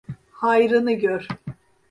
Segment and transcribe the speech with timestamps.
[0.31, 1.27] Hayrını gör!